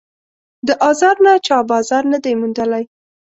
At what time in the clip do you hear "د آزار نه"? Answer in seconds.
0.67-1.33